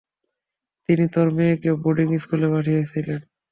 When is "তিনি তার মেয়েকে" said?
0.89-1.69